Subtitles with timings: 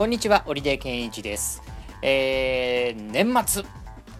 [0.00, 1.62] こんにちは、織出健一です。
[2.00, 3.64] えー、年末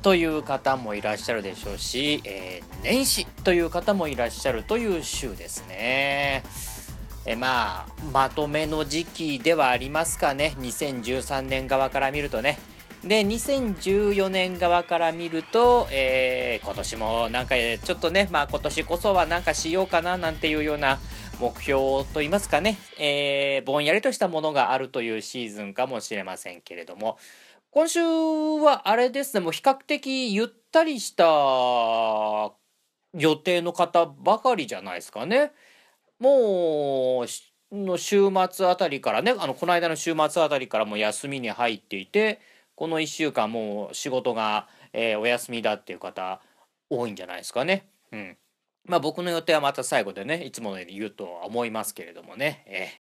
[0.03, 6.43] という方もいらっしゃるでしょうし、えー年始という方もいらっしゃるという週ですね。
[7.25, 10.55] えまあ、まとめの時期ではありますかね。
[10.59, 12.59] 2013年側から見るとね。
[13.03, 20.99] で、2014年側から見ると、えー今年もなんかちょっとね、まあ今年こそはなんかしようかななんていうような
[21.41, 27.17] 目標といいますかね、えーぼんやりとしたものがあるというシーズンかもしれませんけれども、
[27.71, 31.25] 今週はあれですね、もう比較的ゆったりした
[33.19, 35.53] 予定の方ばかりじゃないですかね。
[36.19, 42.41] もうの週末あたりからね、あのこの間の週末あたりからもう休みに入っていて、
[42.75, 46.43] この1週間もう仕事が、えーお休みだっていう方
[46.91, 47.89] 多いんじゃないですかね。
[48.13, 48.37] うん。
[48.85, 52.65] まあ僕の予定はまた最後でね、いつものように言うとは思いますけれどもね。
[52.67, 53.11] えー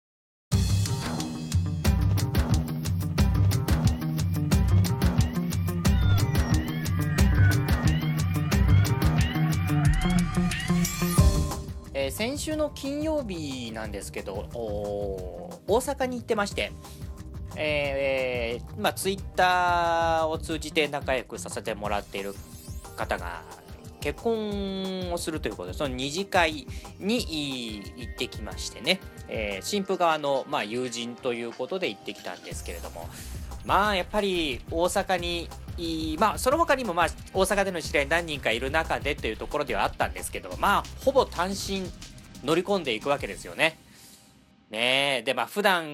[11.94, 16.72] えー先週の金曜日なんですけど大阪に行ってまして、
[17.56, 22.34] えーまあ、ツイッターを通じて仲良くさせてもらっている
[22.96, 23.44] 方が
[24.00, 26.68] 結婚をするということでその二次会
[27.00, 33.08] に行ってきましてね、えー新婦側の、まあ、友人ということで行ってきたんですけれども。
[33.66, 35.50] まあやっぱり大阪に
[36.18, 41.84] まあその他にもまあ大阪での知り合い何人かいる中でというところではあったんですけどまあほぼ単身
[42.44, 43.78] 乗り込んでいくわけですよね。
[44.70, 45.24] ねえ。
[45.24, 45.86] でまあ普段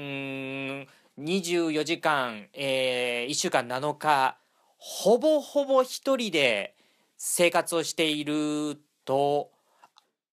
[1.20, 4.38] 24時間、え1週間7日
[4.78, 6.75] ほぼほぼ一人で
[7.18, 9.52] 生活をしていると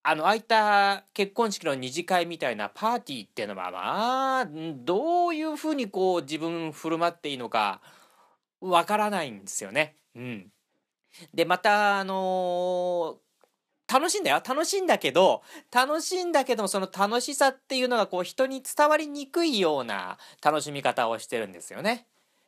[0.05, 7.81] あのあいった結婚式の二次会みたいなパーティーっていうのはまあどういうふうにこう自分振る舞っていいのか
[8.61, 9.97] わからないんですよね。
[10.17, 10.53] うん、
[11.33, 13.23] でまたあのー
[13.93, 22.07] 楽しいんだよ楽しいんだけど楽しいんだけどもその楽しさっていうのがこう人に伝わりにくいような楽しみ方をしてるんですよね。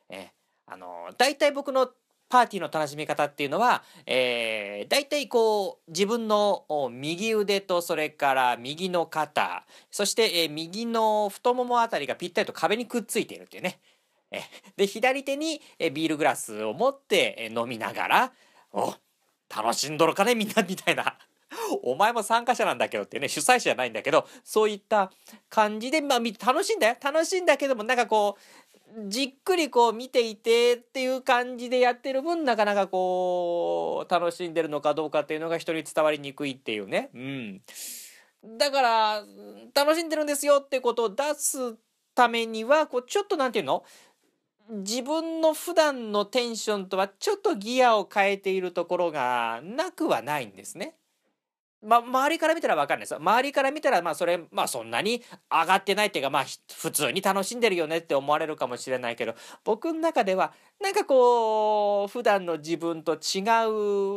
[0.09, 0.31] え
[0.65, 1.91] あのー大体僕の
[2.29, 13.79] パーティーの楽しみ方っていうのは、えー、大体こう自分の右腕とそれから右の肩そして、えー右の太ももあたりがぴったりと壁にくっついているっていうね。
[14.31, 14.41] え
[14.75, 18.31] で左手にえビールグラスを持ってえ飲みながら
[18.73, 18.95] 「お
[19.55, 21.17] 楽しんどるかねみんな」みたいな。
[21.83, 25.11] お前も参加者なんだけどってね主催者じゃないんだけどそういった
[25.49, 28.41] 感じでまあみ楽しいんだよ楽しいんだけどもなんかこう
[29.07, 37.09] じっくりこう見ていてっていう感じでやってる分なかなかこう楽しんでるのかどうかっていうのが人に伝わりにくいっていうね。
[37.13, 37.61] うん。
[38.57, 39.23] だから
[39.73, 41.75] 楽しんでるんですよってことを出す
[42.13, 43.83] ためにはこうちょっとなんていうの？
[44.69, 50.95] 自分の普段のテンションとはちょっとギアを変えているところがなくはないんですね。
[51.85, 53.15] ま、周りから見たら分かんないです。
[53.15, 56.45] 周りから見たら、まあそれ、まあそんなに上がってないっていうか、まあ
[56.77, 63.41] 普通に楽しんでるよねって思われるかもしれないけど、僕の中では、なんかこう、普段の自分と違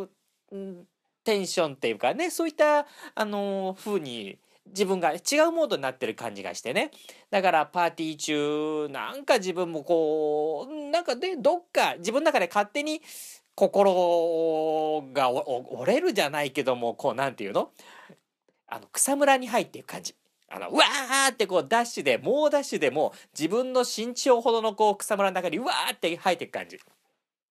[0.04, 0.08] う、
[1.24, 5.16] テンションっていうかね、そういった、あの風に、自分が違
[5.48, 6.90] うモードになってる感じがしてね。
[7.30, 13.02] だからパーティー中、なんか自分もこう、なんかで、どっか自分の中で勝手に
[13.58, 17.72] 心が折れるじゃないけども、こう、なんていうの？
[18.69, 20.14] あの、草むらに入っていく感じ。
[20.48, 26.78] あの、うわーってこう、ダッシュで、猛ダッシュでも、自分の身長ほどのこう、草むらの中に、うわーって入っていく感じ。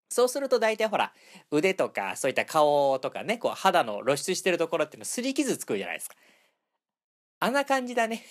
[0.08, 1.12] そうすると大体ほら、
[1.50, 6.16] 腕とか、そういった顔とかね、こう、肌の露出してるところっていうの、擦り傷つくじゃないですか。
[7.40, 8.24] あんな感じだね。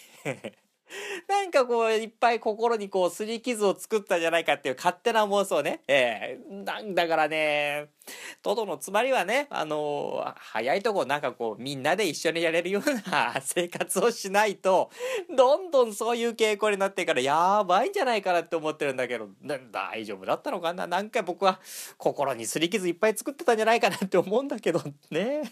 [1.27, 5.81] なんかこういっぱい心にこう擦り傷を作ったんじゃないかっていう勝手な妄想ね。
[5.87, 7.89] ええなんだからね、
[8.41, 14.89] トドのつまりはね、あのー早いとこなんかこうみんなで一緒にやれるような生活をしないと、
[15.35, 19.29] どんどんそういう傾向になってからやばいんじゃないかなって思ってるんだけど、
[19.71, 20.87] 大丈夫だったのかな？
[20.87, 21.59] なんか僕は
[21.97, 24.81] 心に擦り傷いっぱい作ってたんじゃないかなって思うんだけど
[25.11, 25.51] ね。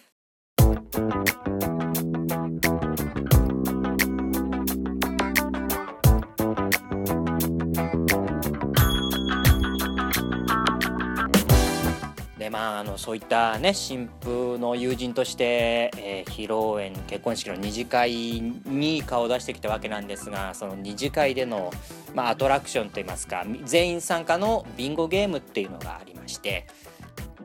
[12.46, 21.72] でまああのそういったね新婦の友人として、えー披露宴結婚式の二次会に顔を出してきたわけなんですがその二次会での、
[22.14, 26.68] まあ、アトラクションといいますか全員参加のビンゴゲームっていうのがありまして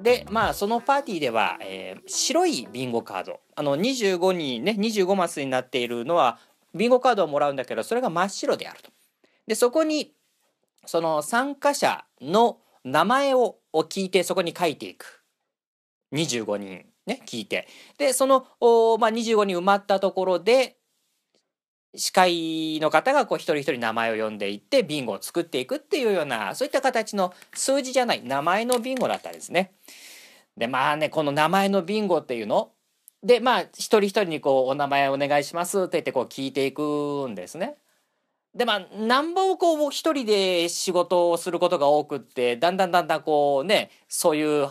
[0.02, 6.38] でまあそのパーティーでは、えー白いビンゴカードあの25にね25マスになっているのは
[6.74, 8.90] ビンゴカードをもらうんだけどそれが真っ白であると。
[9.46, 10.12] でそこに
[10.84, 15.22] その参加者の名前を聞いてそこに書いていく。
[16.12, 17.66] 25人ね、聞いて。
[17.98, 18.40] で、その、
[18.98, 20.76] まあ、25人埋まったところで、
[21.96, 29.72] 司会の方がこう一人一人名前を呼んでいってビンゴを作っていくっていうようなそういった形の数字じゃない名前のビンゴだったんですね。
[30.56, 32.70] でまあねこの名前のビンゴっていうの
[33.24, 37.76] でまあ一人一人にこうお名前お願いしますって言ってこう聞いていくんですね。
[38.54, 44.68] でまあなんぼこう一人で仕事をすることが多くってだんだんだんだんこうねそういう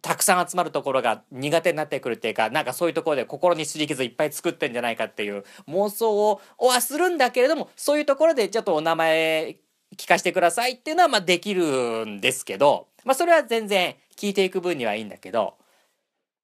[0.00, 9.58] たくさん集まるところが苦手になってくるっていうかなんかそういうところで心にすり傷いっぱい作ってんじゃないかっていう妄想をはするんだけれどもそういうところでちょっとお名前
[9.96, 15.54] 聞かせてくださいっていうのはまあできるんですけど、まあ、それは全然聞いていく分にはいいんだけど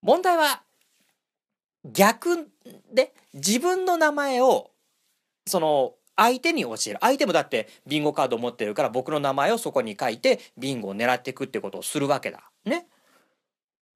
[0.03, 0.63] 問題は
[1.85, 2.49] 逆
[2.93, 4.71] で自分の名前を
[5.47, 12.51] その相手に教える相手もだってビンゴカードを持ってるから僕の名前をそこに書いてビンゴを狙っていくってことをするわけだ。
[12.65, 12.87] ね。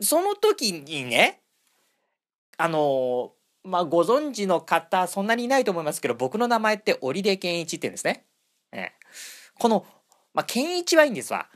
[0.01, 1.41] その時にね
[2.57, 3.33] あの
[3.65, 8.25] まあご存知の方そんなにいないと思いますけど僕の名前って織出健一って言うんですね。
[8.71, 8.93] え
[9.59, 9.85] この、
[10.33, 11.49] まあ、健一はいいんですわ。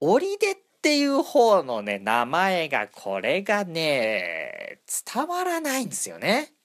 [0.00, 6.55] 織出っていう方のね名前がこれがね伝わらないんですよね。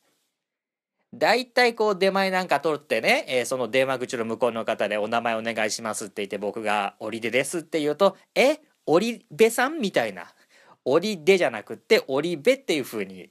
[1.13, 10.33] だいたいこう出前なんか取ってね、えー、その電話口の向こうの方でお名前お願いしますって言って僕が織出ですって言うと、え織部さんみたいな。
[10.85, 13.29] 織出じゃなくって織部っていう風に。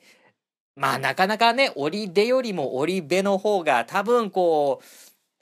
[0.77, 4.87] まあなかなかね織出よりも織部の方が多分こう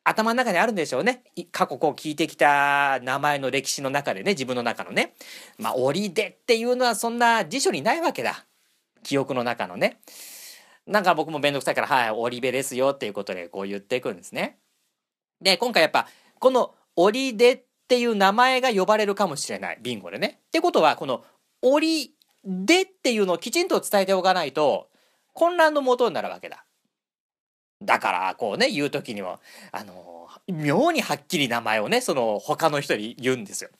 [0.03, 1.23] 頭の中にあるんでしょうね。
[1.53, 5.15] 過去こう聞いてきた名前の歴史の中でね自分の中のね。
[5.59, 8.47] まあ織出っていうのはそんな辞書にないわけだ。
[9.03, 10.01] 記憶の中のね。
[10.89, 14.59] なんか僕も面倒くさいから「はい織部ですよ」っていうことでこう言っていくんですね。
[15.41, 16.09] で今回やっぱ
[16.41, 20.41] この織出っていう名前が呼ばれるかもしれないビンゴでね。
[20.47, 21.25] ってことはこの
[21.63, 22.15] 折
[22.45, 24.89] でっていうのをきちんと伝えておかないと
[25.35, 26.65] 混乱のもとになるわけだ。
[27.83, 33.71] だからこうね言う時にはあの妙にはっきり名前をねその他の人に言うんですよ。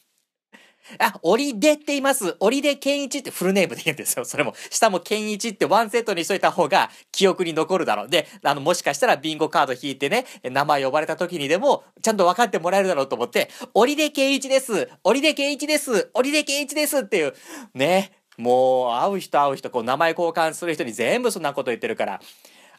[0.99, 2.37] あ、織出って言います。
[2.41, 4.25] 織出健一ってフルネームで言うんですよ。
[4.25, 8.09] それも、下も健一ってワンセットにしといた方が記憶に残るだろう。
[8.09, 14.89] で、あの、もしかしたらビンゴカード引いてね、名前呼ばれた時にでも、ちゃんと分かってもらえるだろうと思って、織出健一です。
[15.05, 16.11] 織出健一です。
[16.15, 17.35] 織出健一ですっていう、
[17.75, 18.13] ね。
[18.39, 22.21] もう、会う人会う人、こう、名前交換する人に全部そんなこと言ってるから、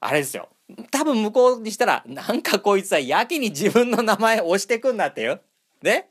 [0.01, 0.47] あれですよ。
[0.91, 5.39] 多分向こうにしたら、なんかこいつはやけに自分の名前押してくんなってよ。
[5.83, 6.09] ね。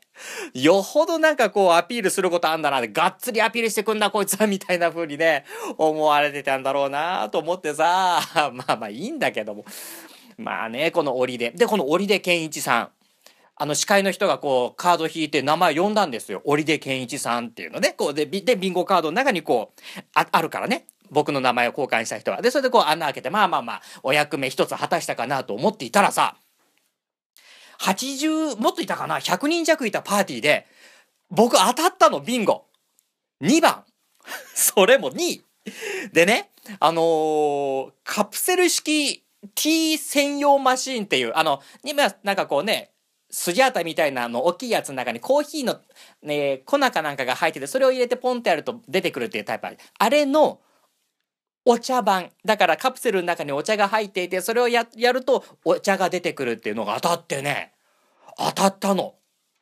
[0.53, 2.85] よほどなんかこうアピールすることあんだな。
[2.85, 5.45] がっつりアピールしてくんなこいつはみたいな風にね
[5.77, 8.21] 思われてたんだろうなと思ってさ。
[8.53, 9.65] まあまあいいんだけども。
[10.37, 11.51] まあねこの折で。
[11.51, 12.89] でこの折出健一さん。
[13.61, 16.41] あの司会の人がこうカード引いて名前呼んだんですよ。
[16.45, 17.93] 折出健一さんっていうのね。
[17.97, 19.81] こうででビンゴカードの中にこう
[20.13, 20.85] ああるからね。
[21.11, 22.41] 僕の名前を交換した人は。
[22.41, 26.35] でそれでこう穴開けてまあまあまあお役目一つ果たしたかなと思っていたらさ
[27.79, 30.67] 80、もっといたかな ?100 人弱いたパーティーで、
[31.29, 32.65] 僕当たったの、ビンゴ。
[33.41, 33.85] 2番。
[34.53, 35.43] それも2位。
[36.13, 39.23] でね、あのー、カプセル式
[39.55, 42.91] T 専用マシーンっていう、あの、今、なんかこうね、
[43.31, 45.79] スジャータみたいなあの大きいやつの中にコーヒーの、
[46.23, 50.59] ね、粉かなんかが入っててそれを入れてポンってやると出てくるっていうタイプあるあれの
[51.65, 57.73] お茶版だからカプセルの中にお茶が入っていてそれをややるとお茶が出てくるっていうのが当たってね
[58.39, 59.15] 当たったの。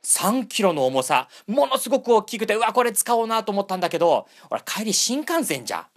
[0.06, 1.28] 3キロの重さ。
[1.48, 5.88] ものすごく大きくてうわこれ使おうなと思ったんだけど俺帰り新幹線じゃ。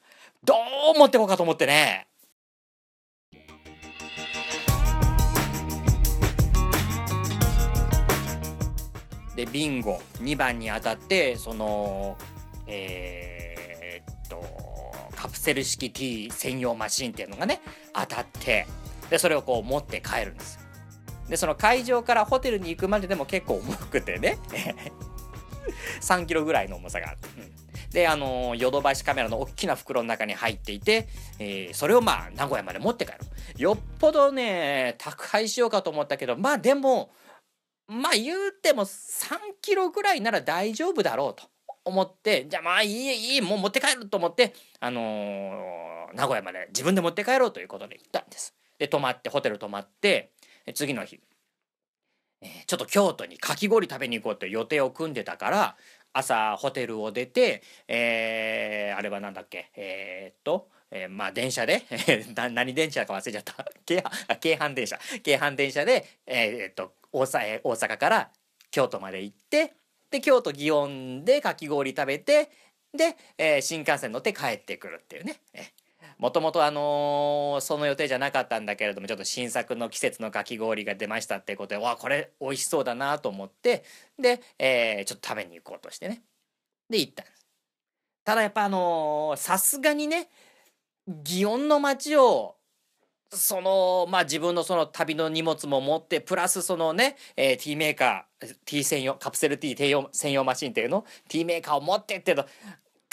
[0.42, 0.54] ど
[0.96, 2.08] う持ってこうかと思ってね。
[9.36, 10.00] でビンゴ。
[10.22, 12.16] 2番に当たってその
[12.66, 14.42] えー、っと
[15.14, 17.60] カプセル式 T 専用マシンっていうのがね
[17.92, 18.66] 当たって。
[19.10, 20.69] でそれをこう持って帰るんですよ。
[21.30, 24.38] でその会場からホテルに行くまででも結構重くてね。
[26.02, 31.06] 3キロぐらいの重さがあって、うん、であのヨドバシカメラの大きな袋の中に入っていて、
[31.38, 33.18] えー、それをまあ名古屋まで持って帰る。
[33.56, 37.12] よっぽどね宅配しようかと思ったけどまあでも
[37.86, 41.48] まあ言うても3キロぐらいなら大丈夫だろうと
[41.84, 48.54] 思ってじゃあまあいいいいもう持って帰ると思ってあのー、名古屋まで自分で持って帰ろうということで行ったんです。
[48.78, 50.32] で泊まってホテル泊まって
[50.74, 51.20] 次の日、
[52.42, 55.76] えー、ちょっと京都にかき氷食べに行こうという予定を組んでたから
[56.12, 59.70] 朝ホテルを出て、えー、あれは何だっけ？
[59.76, 61.84] えー、っとえー、まあ電車で？
[62.34, 63.54] 何電車か忘れちゃった。
[63.86, 64.98] 京阪京阪電車。
[65.22, 68.30] 京阪電車で、えー、っと大阪大阪から
[68.72, 69.74] 京都まで行って
[70.10, 72.50] で京都祇園でかき氷食べて
[72.92, 75.40] で、えー、新幹線乗って帰ってくるっていうね。
[76.20, 83.84] もともとあのー、その予定じゃなかったんだけれどもちょっと新作の季節のかき氷が出ましたっていうことでわこれ美味しそうだなと思って
[84.18, 86.22] で、えー、ちょっと食べに行こうとしてね。
[86.90, 87.22] で行った。
[87.22, 87.46] んです
[88.22, 90.28] ただやっぱあのさすがにね
[91.08, 92.56] 祇園の街を
[93.32, 102.44] そのまあ自分のその旅の荷物も持ってプラスそのね、えー、ティーメーカー T 専用カプセルティー専用マシンっていうのティーメーカーを持ってってと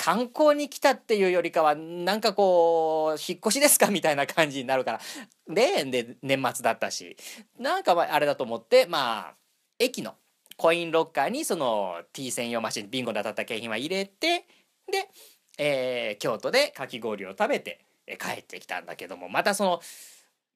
[0.08, 5.02] 観光に来たっていうよりかはなんかこう引っ越しですかみたいな感じになるから。
[5.50, 7.18] でで年末だったし。
[7.60, 9.36] なんかあれだと思ってまあ
[9.78, 10.16] 駅の
[10.56, 14.46] コインロッカーにその T 専用マシンビンゴで当たった景品は入れて
[14.90, 15.10] で、
[15.58, 17.82] えー、京都でかき氷を食べて
[18.18, 19.82] 帰ってきたんだけどもまたその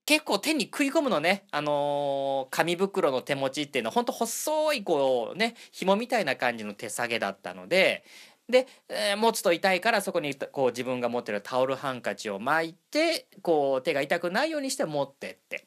[0.06, 8.04] 結構手に食い込むのね、あのー、紙袋の手持ちっていうのはほんと細いこうね紐みたいな感じの手提げだったので
[8.52, 15.66] で、えー、持つと痛いからそこにこう自分が持ってるタオルハンカチを巻いてこう手が痛くないようにして持ってって。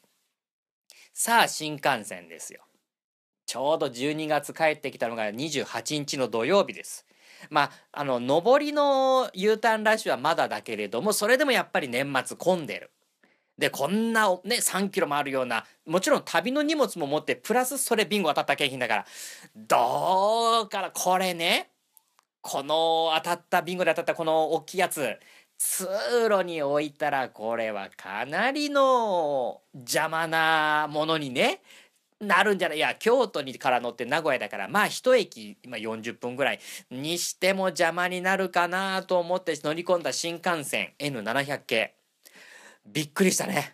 [1.13, 2.61] さあ新幹線ですよ。
[3.45, 7.05] ちょうど12月帰ってきたのが28日の土曜日です。
[7.49, 12.91] まあ、あの、上りの U ターンラッシュはまだだけれども、それでもやっぱり年末混んでる。
[13.57, 19.05] で、こんなね、3キロもあるような、もちろん旅の荷物も持って、プラスそれビンゴ当たった景品だから、
[19.55, 21.69] どうから、これね、
[22.47, 25.17] この当たったビンゴで当たったこの大きいやつ、
[25.57, 25.87] 通
[26.29, 31.61] 路に置いたらこれはかなりの邪魔なものにね
[32.21, 32.77] なるんじゃない。
[32.77, 36.59] いや京都にから乗って名古屋だからまあ一駅今40分ぐらい
[36.91, 41.95] にしても邪魔になるかなと思って乗り込んだ新幹線 N700 系。
[42.85, 43.73] びっくりしたね。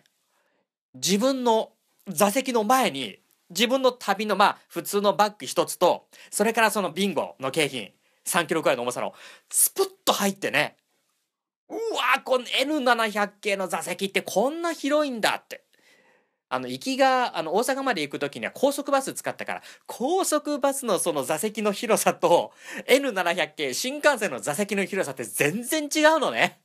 [0.94, 1.72] 自分の
[2.08, 3.18] 座席の前に
[3.50, 7.90] 自分の旅のまあ普通のバッグ一つとそれからそのビンゴの景品。
[8.26, 9.14] 3キロくらいの重さの
[9.50, 10.76] スプッと入ってね
[11.68, 15.64] うわこの N700 系の座席ってこんな広いんだって
[16.52, 22.52] あの、行きが、あの、大阪まで行く時には高速バス使ったから、高速バスのその座席の広さと、
[22.88, 26.60] N700 系新幹線の座席の広さって全然違うのね。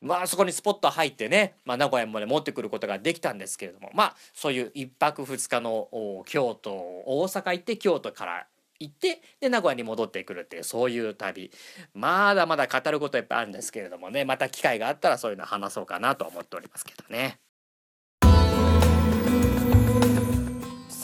[0.00, 5.88] まあそこにスポット入ってね、まあ、名古屋まで持ってくることができたんですけれどもまあそういう1泊2日の
[6.26, 6.72] 京都
[7.06, 8.46] 大阪行って京都から
[8.84, 11.50] 行ってで名古屋に戻ってくるっていうそういう旅
[11.94, 17.38] まだまだ語ることいっぱいあるんですけれどもねまた機会があったらそういうの話そうかなと思っておりますけどね。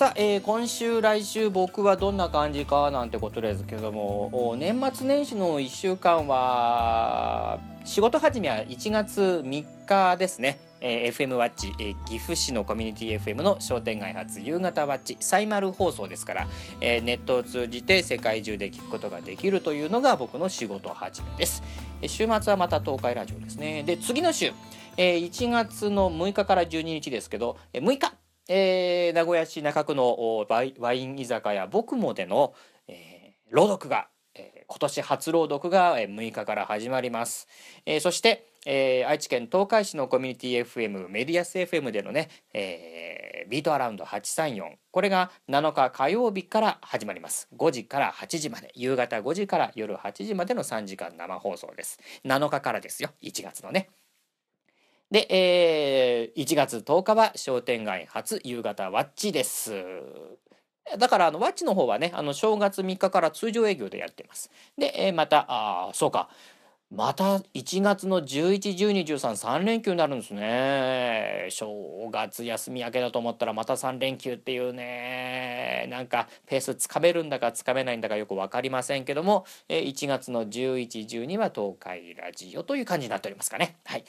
[0.00, 16.48] さあ、えー、今週来週僕はどんな感じかなんてことですけども年末年始の1週間は仕事始めは1月3日ですね、えー、FM ワッチ、えー、岐阜市のコミュニティ FM の商店街発夕方ワッチサイマル放送ですから、
[16.80, 21.62] えー、ネットを通じて世界中で聞くことができるというのが僕の仕事始めです、
[22.02, 24.52] えー、週末はまた東海ラジオですねで次の週、
[24.96, 28.14] えー、1月の6日から12日ですけど、えー、6日
[28.52, 32.52] えー、名古屋市中区のワイン居酒屋僕もでの、
[32.88, 34.08] えー、朗読が、
[34.66, 37.46] 今年初朗読が6日から始まります。
[37.86, 47.48] えー、そして、えー、愛知県東海市のコミュニティ FM メディアス FM でのね、えー、ビートアラウンド834これが7日火曜日から始まります。
[47.56, 48.70] 5時から8時まで。
[48.74, 51.98] 夕方5時から夜8時までの3時間生放送です。
[52.24, 53.10] 7日からですよ。
[53.22, 53.88] 1月のね。
[55.10, 59.72] で、えー、1月10日は商店街初夕方ワッチです。
[60.98, 64.50] だからあのワッチの方はねあの正月3日から通常営業でやってます。
[64.76, 66.28] で、えー、またあそうか。
[66.92, 71.46] また1月の111213連休になるんですね。
[71.50, 75.86] 正月休み明けだと思ったらまた3連休っていうね。
[75.88, 83.76] なんかペースつかめるんだかつかめないんだかよく分かりませんけども1月の1112は東海ラジオという感じになっておりますかね。
[83.84, 84.04] はい。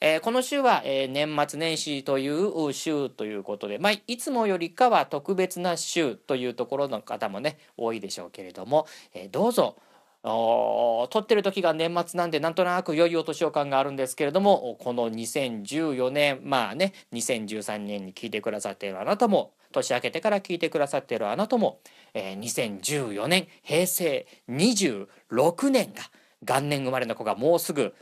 [0.00, 9.76] えー、この週は、えー、年末年始という週ということで、まあ、いつもよりかは特別な週というところの方もね多いでしょうけれども、えー、どうぞ
[10.22, 21.80] 撮ってる時が年末なんでなんとなく良いお年を感があるんですけれどもこの2014年まあね2013年に聞いてくださっているあなたも年明けてから聞いてくださっているあなたも、
[22.14, 26.02] えー、2014年平成26年が
[26.42, 27.94] 元年生まれの子がもうすぐ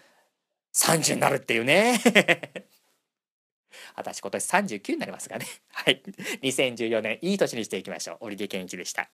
[0.75, 2.00] 30になるっていうね
[3.94, 5.46] 私今年39になりますがね。
[5.73, 6.02] はい。
[6.42, 8.16] 2014年いい年にしていきましょう。
[8.26, 9.11] 織毛健一でした。